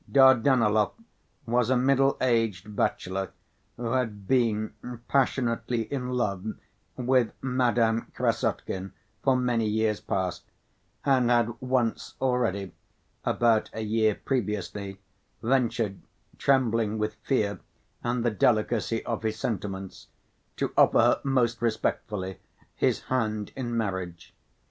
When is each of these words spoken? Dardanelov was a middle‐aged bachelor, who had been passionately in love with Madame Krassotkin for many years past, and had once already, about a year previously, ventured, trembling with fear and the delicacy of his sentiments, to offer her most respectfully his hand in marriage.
Dardanelov 0.11 0.93
was 1.45 1.69
a 1.69 1.75
middle‐aged 1.75 2.75
bachelor, 2.75 3.29
who 3.77 3.91
had 3.91 4.27
been 4.27 4.73
passionately 5.07 5.83
in 5.93 6.09
love 6.09 6.55
with 6.97 7.31
Madame 7.39 8.11
Krassotkin 8.15 8.93
for 9.23 9.35
many 9.37 9.67
years 9.67 9.99
past, 9.99 10.41
and 11.05 11.29
had 11.29 11.53
once 11.61 12.15
already, 12.19 12.73
about 13.23 13.69
a 13.73 13.81
year 13.81 14.15
previously, 14.15 14.97
ventured, 15.43 16.01
trembling 16.39 16.97
with 16.97 17.13
fear 17.21 17.59
and 18.03 18.25
the 18.25 18.31
delicacy 18.31 19.05
of 19.05 19.21
his 19.21 19.37
sentiments, 19.37 20.07
to 20.55 20.73
offer 20.75 20.97
her 20.99 21.21
most 21.23 21.61
respectfully 21.61 22.39
his 22.73 23.01
hand 23.01 23.51
in 23.55 23.77
marriage. 23.77 24.33